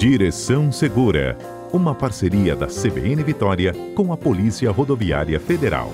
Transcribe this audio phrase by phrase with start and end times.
[0.00, 1.36] Direção Segura,
[1.74, 5.92] uma parceria da CBN Vitória com a Polícia Rodoviária Federal.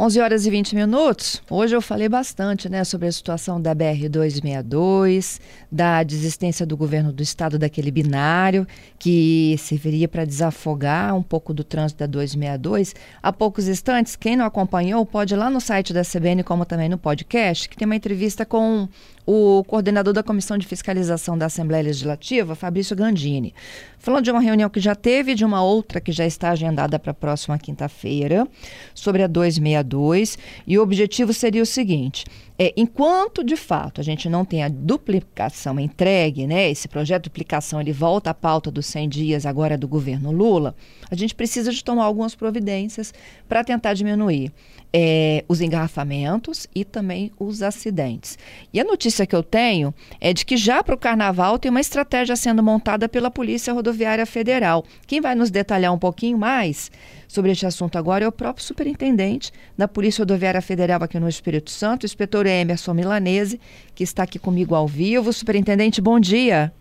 [0.00, 1.42] 11 horas e 20 minutos.
[1.50, 5.38] Hoje eu falei bastante né, sobre a situação da BR-262,
[5.70, 8.66] da desistência do governo do estado daquele binário,
[8.98, 12.94] que serviria para desafogar um pouco do trânsito da 262.
[13.22, 16.88] Há poucos instantes, quem não acompanhou pode ir lá no site da CBN, como também
[16.88, 18.88] no podcast, que tem uma entrevista com
[19.32, 23.54] o coordenador da Comissão de Fiscalização da Assembleia Legislativa, Fabrício Gandini,
[23.96, 26.98] falando de uma reunião que já teve e de uma outra que já está agendada
[26.98, 28.44] para a próxima quinta-feira,
[28.92, 32.24] sobre a 262, e o objetivo seria o seguinte:
[32.58, 37.30] é, enquanto de fato a gente não tem a duplicação entregue, né, esse projeto de
[37.30, 40.74] duplicação ele volta à pauta dos 100 dias agora do governo Lula,
[41.08, 43.14] a gente precisa de tomar algumas providências
[43.48, 44.52] para tentar diminuir
[44.92, 48.38] é, os engarrafamentos e também os acidentes.
[48.72, 51.80] E a notícia que eu tenho é de que já para o carnaval tem uma
[51.80, 54.84] estratégia sendo montada pela Polícia Rodoviária Federal.
[55.06, 56.90] Quem vai nos detalhar um pouquinho mais
[57.28, 61.70] sobre este assunto agora é o próprio superintendente da Polícia Rodoviária Federal aqui no Espírito
[61.70, 63.60] Santo, o inspetor Emerson Milanese,
[63.94, 65.32] que está aqui comigo ao vivo.
[65.32, 66.72] Superintendente, bom dia.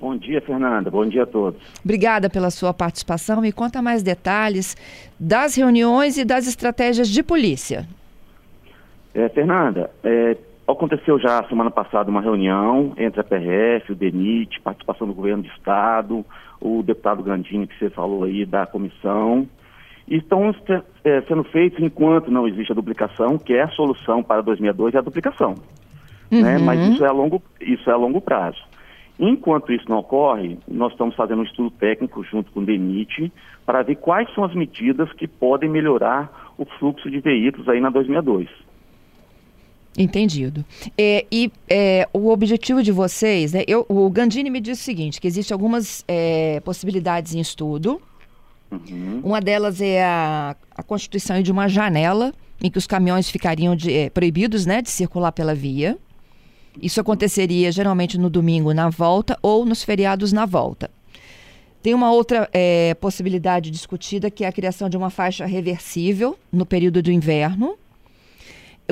[0.00, 0.90] Bom dia, Fernanda.
[0.90, 1.60] Bom dia a todos.
[1.84, 3.40] Obrigada pela sua participação.
[3.42, 4.76] Me conta mais detalhes
[5.18, 7.86] das reuniões e das estratégias de polícia.
[9.14, 10.36] É, Fernanda, é,
[10.72, 15.48] aconteceu já semana passada uma reunião entre a PRF, o DENIT, participação do governo do
[15.48, 16.24] Estado,
[16.60, 19.48] o deputado Gandini, que você falou aí, da comissão,
[20.08, 20.54] estão
[21.04, 24.98] é, sendo feitos enquanto não existe a duplicação, que é a solução para 2002 é
[24.98, 25.54] a duplicação.
[26.30, 26.38] Né?
[26.38, 26.42] Uhum.
[26.42, 26.58] Né?
[26.58, 28.58] Mas isso é, a longo, isso é a longo prazo.
[29.18, 33.30] Enquanto isso não ocorre, nós estamos fazendo um estudo técnico junto com o DENIT
[33.66, 37.90] para ver quais são as medidas que podem melhorar o fluxo de veículos aí na
[37.90, 38.48] 2002.
[39.98, 40.64] Entendido.
[40.96, 45.20] É, e é, o objetivo de vocês, né, eu, o Gandini me disse o seguinte,
[45.20, 48.00] que existem algumas é, possibilidades em estudo,
[48.70, 49.20] Uhum.
[49.24, 52.32] Uma delas é a, a constituição de uma janela
[52.62, 55.98] em que os caminhões ficariam de, é, proibidos né, de circular pela via.
[56.80, 60.90] Isso aconteceria geralmente no domingo na volta ou nos feriados na volta.
[61.82, 66.66] Tem uma outra é, possibilidade discutida que é a criação de uma faixa reversível no
[66.66, 67.76] período do inverno.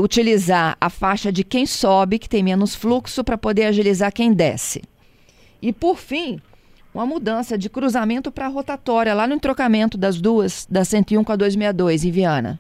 [0.01, 4.83] Utilizar a faixa de quem sobe, que tem menos fluxo, para poder agilizar quem desce.
[5.61, 6.41] E por fim,
[6.95, 11.37] uma mudança de cruzamento para rotatória, lá no entrocamento das duas, da 101 com a
[11.37, 12.59] 262, em Viana.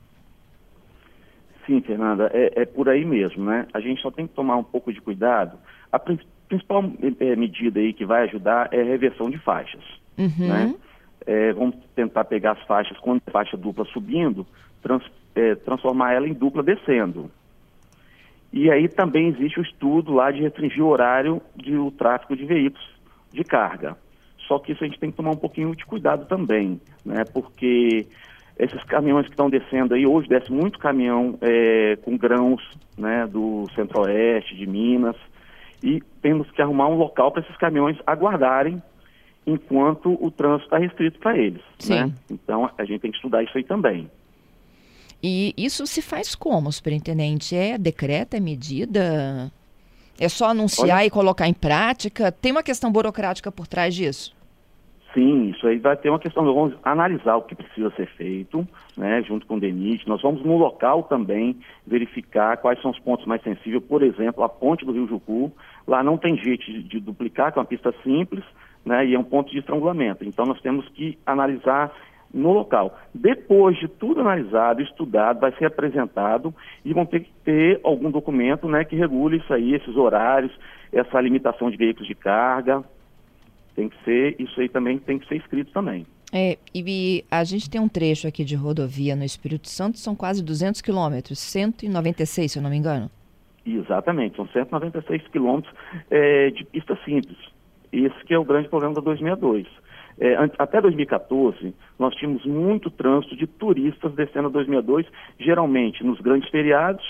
[1.66, 3.66] Sim, Fernanda, é, é, por aí mesmo, né?
[3.74, 5.58] A gente só tem que tomar um pouco de cuidado.
[5.92, 6.82] A principal
[7.20, 9.82] é, medida aí que vai ajudar é a reversão de faixas,
[10.16, 10.48] uhum.
[10.48, 10.74] né?
[11.26, 14.46] É, vamos tentar pegar as faixas, quando a faixa dupla subindo,
[14.82, 15.02] trans,
[15.34, 17.30] é, transformar ela em dupla descendo.
[18.52, 22.86] E aí também existe o estudo lá de restringir o horário do tráfego de veículos
[23.32, 23.96] de carga.
[24.46, 27.24] Só que isso a gente tem que tomar um pouquinho de cuidado também, né?
[27.32, 28.06] Porque
[28.58, 32.60] esses caminhões que estão descendo aí, hoje desce muito caminhão é, com grãos
[32.96, 35.16] né, do centro-oeste, de Minas,
[35.82, 38.82] e temos que arrumar um local para esses caminhões aguardarem
[39.46, 41.62] enquanto o trânsito está restrito para eles.
[41.88, 42.12] Né?
[42.30, 44.10] Então a gente tem que estudar isso aí também.
[45.22, 47.56] E isso se faz como, superintendente?
[47.56, 49.50] É decreto, é medida?
[50.18, 51.06] É só anunciar Olha...
[51.06, 52.30] e colocar em prática?
[52.30, 54.36] Tem uma questão burocrática por trás disso?
[55.14, 59.22] Sim, isso aí vai ter uma questão, vamos analisar o que precisa ser feito, né,
[59.22, 60.06] junto com o DENIT.
[60.06, 64.48] Nós vamos no local também verificar quais são os pontos mais sensíveis, por exemplo, a
[64.48, 65.50] ponte do Rio Jucu,
[65.86, 68.44] lá não tem jeito de, de duplicar, que é uma pista simples,
[68.84, 70.24] né, e é um ponto de estrangulamento.
[70.24, 71.90] Então nós temos que analisar
[72.32, 72.98] no local.
[73.14, 78.68] Depois de tudo analisado, estudado, vai ser apresentado e vão ter que ter algum documento
[78.68, 80.52] né, que regule isso aí, esses horários,
[80.92, 82.84] essa limitação de veículos de carga,
[83.74, 86.06] tem que ser, isso aí também tem que ser escrito também.
[86.32, 90.44] É, e a gente tem um trecho aqui de rodovia no Espírito Santo, são quase
[90.44, 93.10] 200 quilômetros, 196, se eu não me engano.
[93.64, 95.72] Exatamente, são 196 quilômetros
[96.10, 97.38] é, de pista simples.
[97.92, 99.66] Esse que é o grande problema da 2062.
[100.20, 105.06] É, até 2014, nós tínhamos muito trânsito de turistas descendo a 2002,
[105.38, 107.04] geralmente nos grandes feriados,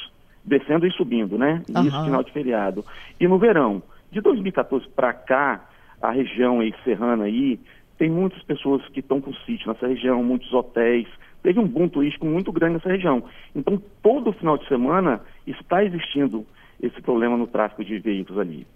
[0.45, 1.63] descendo e subindo, né?
[1.69, 2.05] Isso, uhum.
[2.05, 2.85] final de feriado.
[3.19, 3.83] E no verão.
[4.11, 5.69] De 2014 para cá,
[6.01, 7.59] a região aí, serrana aí,
[7.99, 11.09] tem muitas pessoas que estão com sítio nessa região, muitos hotéis.
[11.43, 13.25] Teve um boom turístico muito grande nessa região.
[13.55, 16.47] Então, todo final de semana está existindo
[16.81, 18.67] esse problema no tráfego de veículos ali.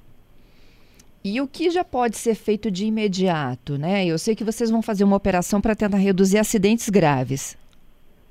[1.25, 4.05] E o que já pode ser feito de imediato, né?
[4.05, 7.57] Eu sei que vocês vão fazer uma operação para tentar reduzir acidentes graves.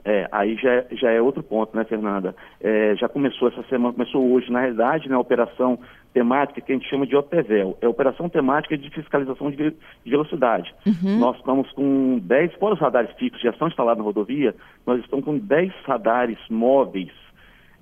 [0.03, 2.35] É, aí já, é, já é outro ponto, né, Fernanda?
[2.59, 5.79] É, já começou essa semana, começou hoje, na realidade, né, a operação
[6.11, 7.77] temática que a gente chama de OPVEL.
[7.81, 10.73] É Operação Temática de Fiscalização de, de Velocidade.
[10.85, 11.19] Uhum.
[11.19, 14.55] Nós estamos com 10, fora os radares fixos já estão instalados na rodovia,
[14.85, 17.11] nós estamos com 10 radares móveis,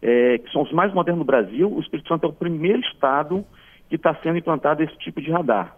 [0.01, 1.71] é, que são os mais modernos do Brasil.
[1.71, 3.45] O Espírito Santo é o primeiro estado
[3.89, 5.75] que está sendo implantado esse tipo de radar.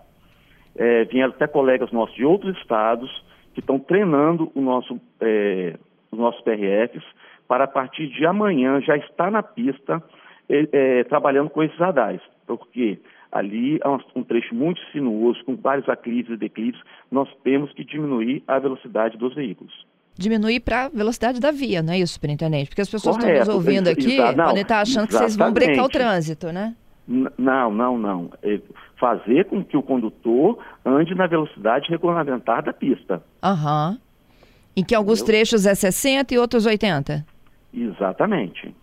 [0.76, 3.10] É, vieram até colegas nossos de outros estados
[3.54, 5.00] que estão treinando o nosso...
[5.20, 5.76] É,
[6.12, 7.04] os nossos PRFs,
[7.48, 10.04] para a partir de amanhã já estar na pista
[10.50, 13.00] é, é, trabalhando com esses radares, porque
[13.32, 13.88] ali é
[14.20, 16.80] um trecho muito sinuoso, com vários aclives e declives,
[17.10, 19.86] nós temos que diminuir a velocidade dos veículos.
[20.18, 22.70] Diminuir para a velocidade da via, não é isso, superintendente?
[22.70, 25.08] Porque as pessoas Correto, estão nos ouvindo aqui, podem estar achando exatamente.
[25.08, 26.76] que vocês vão brecar o trânsito, né?
[27.08, 28.30] Não, não, não.
[28.44, 28.60] É
[29.00, 33.24] fazer com que o condutor ande na velocidade regulamentar da pista.
[33.44, 33.92] Aham.
[33.92, 34.12] Uhum.
[34.78, 35.40] Em que alguns Entendeu?
[35.40, 37.26] trechos é 60 e outros 80?
[37.74, 38.74] Exatamente.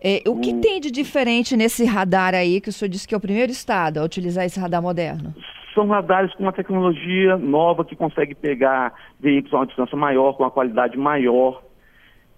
[0.00, 3.18] É, o que tem de diferente nesse radar aí, que o senhor disse que é
[3.18, 5.34] o primeiro estado a utilizar esse radar moderno?
[5.74, 10.44] São radares com uma tecnologia nova que consegue pegar veículos a uma distância maior, com
[10.44, 11.62] uma qualidade maior.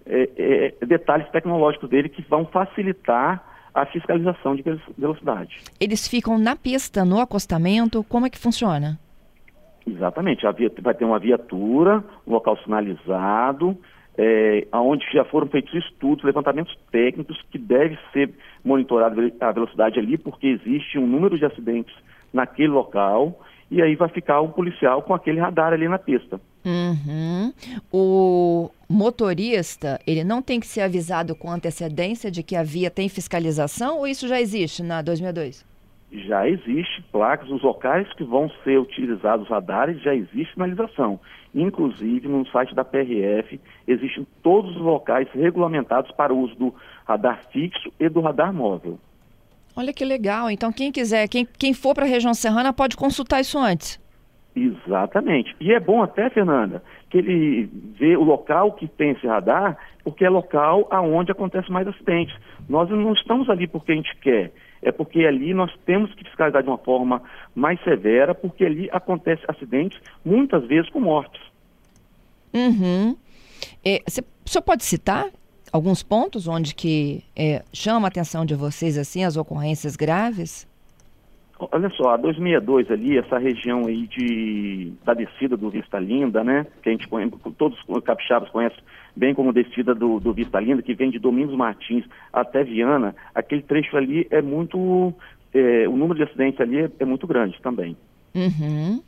[0.05, 3.43] É, é, detalhes tecnológicos dele que vão facilitar
[3.73, 4.63] a fiscalização de
[4.97, 5.59] velocidade.
[5.79, 8.03] Eles ficam na pista, no acostamento?
[8.03, 8.99] Como é que funciona?
[9.87, 10.45] Exatamente.
[10.53, 13.77] Via, vai ter uma viatura, um local sinalizado,
[14.17, 18.31] é, onde já foram feitos estudos, levantamentos técnicos que deve ser
[18.63, 21.93] monitorado a velocidade ali, porque existe um número de acidentes
[22.33, 23.39] naquele local,
[23.69, 26.39] e aí vai ficar o policial com aquele radar ali na pista.
[26.65, 27.53] Uhum.
[27.91, 33.07] O motorista, ele não tem que ser avisado com antecedência de que a via tem
[33.07, 35.65] fiscalização, ou isso já existe na 2002?
[36.11, 41.19] já existe placas, os locais que vão ser utilizados radares, já existe sinalização.
[41.55, 47.41] Inclusive, no site da PRF, existem todos os locais regulamentados para o uso do radar
[47.51, 48.99] fixo e do radar móvel.
[49.75, 50.49] Olha que legal.
[50.49, 53.99] Então, quem quiser, quem, quem for para a região serrana, pode consultar isso antes.
[54.53, 55.55] Exatamente.
[55.61, 57.69] E é bom até, Fernanda, que ele
[57.99, 62.35] vê o local que tem esse radar, porque é local aonde acontece mais acidentes.
[62.67, 66.63] Nós não estamos ali porque a gente quer é porque ali nós temos que fiscalizar
[66.63, 67.21] de uma forma
[67.53, 71.41] mais severa, porque ali acontece acidentes, muitas vezes com mortes.
[72.53, 73.15] Uhum.
[73.85, 75.29] É, você, o senhor pode citar
[75.71, 80.67] alguns pontos onde que é, chama a atenção de vocês assim as ocorrências graves?
[81.71, 86.65] Olha só, a 262 ali, essa região aí de, da descida do Vista Linda, né?
[86.81, 88.79] Que a gente conhece, todos os capixabas conhecem
[89.15, 93.61] bem como descida do, do Vista Linda, que vem de Domingos Martins até Viana, aquele
[93.61, 95.13] trecho ali é muito.
[95.53, 97.95] É, o número de acidentes ali é, é muito grande também.
[98.33, 99.01] Uhum.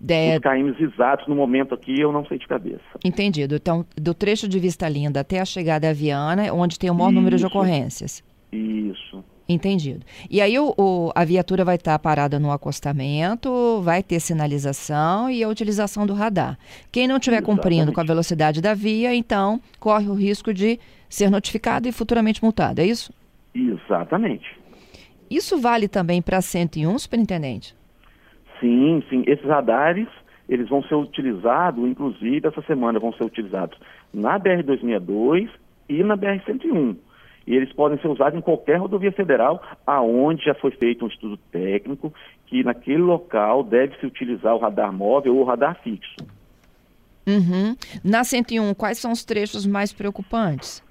[0.00, 0.36] De...
[0.36, 2.80] Os KMs exatos no momento aqui eu não sei de cabeça.
[3.04, 3.54] Entendido.
[3.54, 7.10] Então, do trecho de Vista Linda até a chegada a Viana, onde tem o maior
[7.10, 7.16] Isso.
[7.16, 8.24] número de ocorrências.
[8.50, 9.22] Isso.
[9.52, 10.06] Entendido.
[10.30, 15.42] E aí o, o, a viatura vai estar parada no acostamento, vai ter sinalização e
[15.42, 16.56] a utilização do radar.
[16.92, 21.30] Quem não estiver cumprindo com a velocidade da via, então corre o risco de ser
[21.30, 23.12] notificado e futuramente multado, é isso?
[23.52, 24.56] Exatamente.
[25.28, 27.74] Isso vale também para 101, superintendente?
[28.60, 29.24] Sim, sim.
[29.26, 30.06] Esses radares,
[30.48, 33.76] eles vão ser utilizados, inclusive essa semana vão ser utilizados
[34.14, 35.50] na BR-262
[35.88, 36.96] e na BR-101
[37.46, 41.36] e eles podem ser usados em qualquer rodovia federal, aonde já foi feito um estudo
[41.50, 42.12] técnico
[42.46, 46.16] que naquele local deve se utilizar o radar móvel ou o radar fixo.
[47.26, 47.76] Uhum.
[48.04, 50.82] Na 101, quais são os trechos mais preocupantes?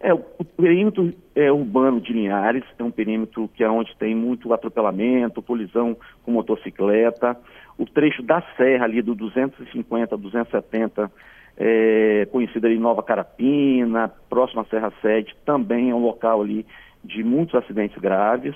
[0.00, 4.14] É, o, o perímetro é, urbano de Linhares é um perímetro que é onde tem
[4.14, 7.36] muito atropelamento, colisão com motocicleta.
[7.78, 11.10] O trecho da serra ali do 250, 270
[11.56, 16.66] é, conhecida ali Nova Carapina, próxima à Serra Sede, também é um local ali
[17.02, 18.54] de muitos acidentes graves.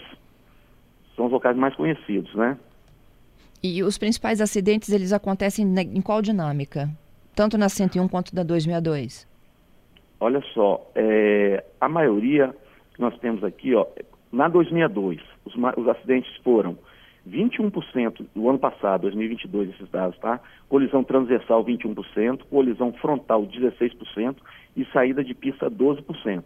[1.16, 2.58] São os locais mais conhecidos, né?
[3.62, 6.88] E os principais acidentes, eles acontecem em qual dinâmica?
[7.34, 9.28] Tanto na 101 quanto na 262?
[10.18, 12.54] Olha só, é, a maioria
[12.94, 13.86] que nós temos aqui, ó,
[14.32, 16.78] na 262, os, os acidentes foram
[17.28, 20.40] 21% do ano passado, 2022, esses dados, tá?
[20.68, 24.36] Colisão transversal 21%, colisão frontal 16%
[24.76, 26.44] e saída de pista 12%.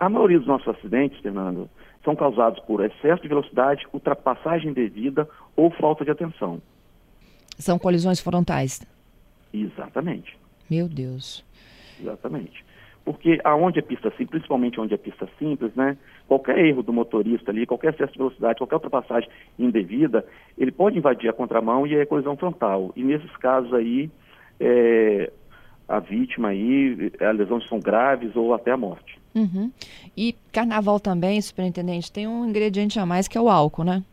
[0.00, 1.68] A maioria dos nossos acidentes, Fernando,
[2.04, 6.60] são causados por excesso de velocidade, ultrapassagem devida ou falta de atenção.
[7.58, 8.86] São colisões frontais.
[9.52, 10.38] Exatamente.
[10.70, 11.44] Meu Deus.
[12.00, 12.67] Exatamente
[13.08, 15.96] porque aonde é pista simples, principalmente onde é pista simples, né,
[16.26, 20.26] qualquer erro do motorista ali, qualquer excesso de velocidade, qualquer ultrapassagem indevida,
[20.58, 22.92] ele pode invadir a contramão e é colisão frontal.
[22.94, 24.10] E nesses casos aí,
[24.60, 25.32] é,
[25.88, 29.18] a vítima aí, as lesões são graves ou até a morte.
[29.34, 29.72] Uhum.
[30.14, 34.04] E carnaval também, superintendente, tem um ingrediente a mais que é o álcool, né?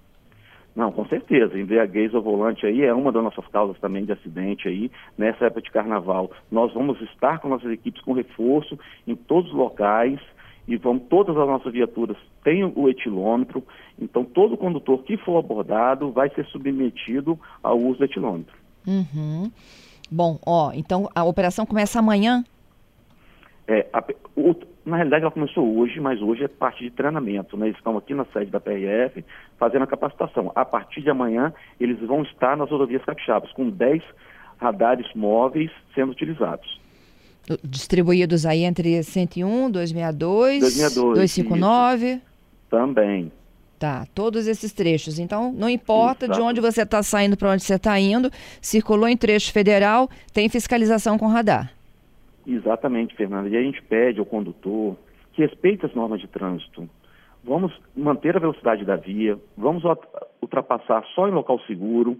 [0.75, 1.57] Não, com certeza.
[1.57, 5.61] Embriaguez ao volante aí é uma das nossas causas também de acidente aí nessa época
[5.61, 6.29] de carnaval.
[6.51, 8.77] Nós vamos estar com nossas equipes com reforço
[9.07, 10.19] em todos os locais
[10.67, 13.63] e vamos, todas as nossas viaturas têm o etilômetro,
[13.99, 18.55] então todo condutor que for abordado vai ser submetido ao uso do etilômetro.
[18.87, 19.51] Uhum.
[20.11, 22.43] Bom, ó, então a operação começa amanhã?
[23.67, 24.03] É, a,
[24.35, 24.55] o,
[24.85, 27.57] na realidade, ela começou hoje, mas hoje é parte de treinamento.
[27.57, 27.67] Né?
[27.67, 29.25] Eles estão aqui na sede da PRF
[29.57, 30.51] fazendo a capacitação.
[30.53, 34.03] A partir de amanhã, eles vão estar nas rodovias capixabas, com 10
[34.57, 36.79] radares móveis sendo utilizados.
[37.63, 42.05] Distribuídos aí entre 101, 262, 262 259?
[42.05, 42.21] Isso.
[42.69, 43.31] Também.
[43.79, 45.19] Tá, todos esses trechos.
[45.19, 46.39] Então, não importa Exato.
[46.39, 50.47] de onde você está saindo para onde você está indo, circulou em trecho federal, tem
[50.47, 51.71] fiscalização com radar.
[52.45, 53.49] Exatamente, Fernanda.
[53.49, 54.95] E a gente pede ao condutor
[55.33, 56.87] que respeite as normas de trânsito.
[57.43, 59.83] Vamos manter a velocidade da via, vamos
[60.41, 62.17] ultrapassar só em local seguro,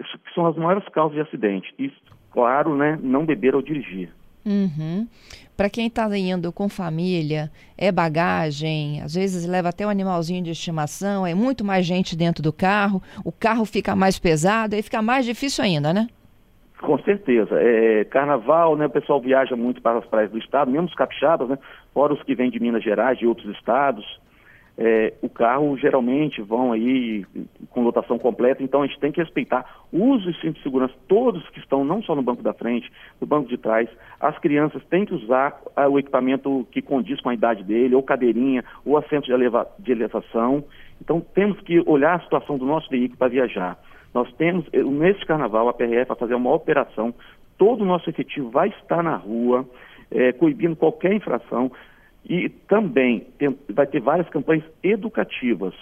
[0.00, 1.72] Isso que são as maiores causas de acidente.
[1.78, 1.92] E,
[2.30, 4.10] claro, né, não beber ao dirigir.
[4.44, 5.08] Uhum.
[5.56, 10.50] Para quem está indo com família, é bagagem, às vezes leva até um animalzinho de
[10.50, 15.02] estimação, é muito mais gente dentro do carro, o carro fica mais pesado, aí fica
[15.02, 16.08] mais difícil ainda, né?
[16.80, 17.58] Com certeza.
[17.60, 21.48] É, carnaval, né, o pessoal viaja muito para as praias do estado, mesmo os capixabas,
[21.48, 21.58] né,
[21.94, 24.04] fora os que vêm de Minas Gerais, de outros estados.
[24.78, 27.24] É, o carro geralmente vão aí
[27.70, 29.64] com lotação completa, então a gente tem que respeitar.
[29.90, 33.26] Use os cintos de segurança, todos que estão não só no banco da frente, no
[33.26, 33.88] banco de trás.
[34.20, 38.02] As crianças têm que usar ah, o equipamento que condiz com a idade dele, ou
[38.02, 40.62] cadeirinha, ou assento de, eleva de elevação.
[41.00, 43.78] Então temos que olhar a situação do nosso veículo para viajar.
[44.16, 47.12] Nós temos, eh, nesse carnaval, a PRF vai fazer uma operação,
[47.58, 49.68] todo o nosso efetivo vai estar na rua,
[50.10, 51.70] é, coibindo qualquer infração,
[52.24, 55.74] e também tem, vai ter várias campanhas educativas,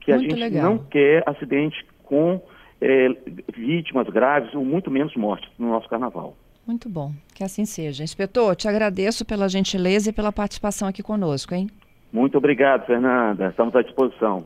[0.00, 0.64] que muito a gente legal.
[0.64, 2.42] não quer acidente com
[2.80, 3.10] é,
[3.56, 6.34] vítimas graves ou muito menos mortes no nosso carnaval.
[6.66, 8.02] Muito bom, que assim seja.
[8.02, 11.68] Inspetor, te agradeço pela gentileza e pela participação aqui conosco, hein?
[12.12, 13.46] Muito obrigado, Fernanda.
[13.46, 14.42] Estamos à disposição.